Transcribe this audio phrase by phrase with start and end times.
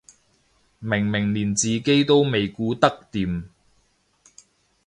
[0.79, 3.43] 明明連自己都未顧得掂